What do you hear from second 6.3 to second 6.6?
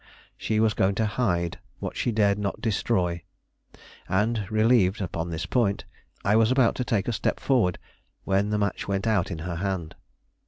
was